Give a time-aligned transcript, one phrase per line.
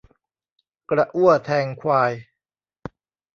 [0.89, 2.11] กระอั้วแทงควาย